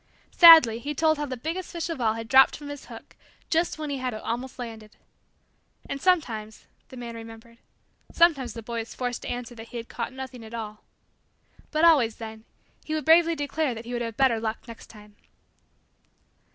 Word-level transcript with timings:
Sadly, 0.31 0.79
he 0.79 0.95
told 0.95 1.19
how 1.19 1.27
the 1.27 1.37
biggest 1.37 1.71
fish 1.71 1.87
of 1.87 2.01
all 2.01 2.15
had 2.15 2.27
dropped 2.27 2.57
from 2.57 2.69
his 2.69 2.87
hook 2.87 3.15
just 3.51 3.77
when 3.77 3.91
he 3.91 3.99
had 3.99 4.15
it 4.15 4.21
almost 4.23 4.57
landed. 4.57 4.97
And 5.87 6.01
sometimes 6.01 6.65
the 6.89 6.97
man 6.97 7.13
remembered 7.13 7.59
sometimes 8.11 8.53
the 8.53 8.63
boy 8.63 8.79
was 8.79 8.95
forced 8.95 9.21
to 9.21 9.27
answer 9.29 9.53
that 9.53 9.67
he 9.67 9.77
had 9.77 9.89
caught 9.89 10.11
nothing 10.11 10.43
at 10.43 10.55
all. 10.55 10.81
But 11.69 11.85
always, 11.85 12.15
then, 12.15 12.45
would 12.89 12.95
he 12.95 12.99
bravely 13.01 13.35
declare 13.35 13.75
that 13.75 13.85
he 13.85 13.93
would 13.93 14.01
have 14.01 14.17
better 14.17 14.39
luck 14.39 14.67
next 14.67 14.87
time. 14.87 15.17